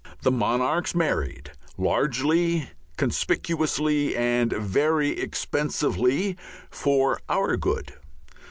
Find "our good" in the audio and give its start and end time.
7.29-7.93